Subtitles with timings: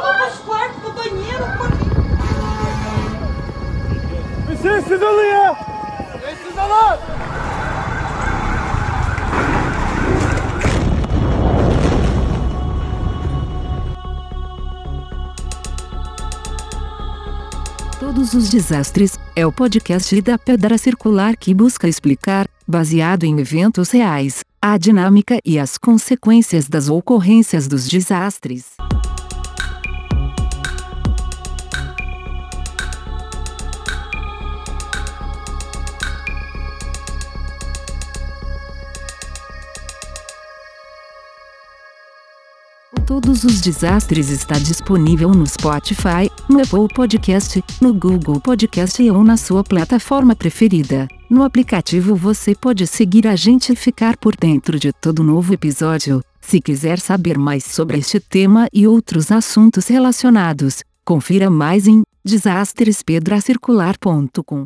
[0.00, 0.30] Arruma
[0.80, 1.44] pros banheiro,
[5.04, 5.70] ali, é?
[6.56, 6.98] Lá!
[17.98, 23.90] Todos os desastres é o podcast da Pedra Circular que busca explicar, baseado em eventos
[23.90, 28.76] reais, a dinâmica e as consequências das ocorrências dos desastres.
[43.06, 49.36] Todos os Desastres está disponível no Spotify, no Apple Podcast, no Google Podcast ou na
[49.36, 51.06] sua plataforma preferida.
[51.28, 56.20] No aplicativo você pode seguir a gente e ficar por dentro de todo novo episódio.
[56.40, 64.64] Se quiser saber mais sobre este tema e outros assuntos relacionados, confira mais em desastrespedracircular.com.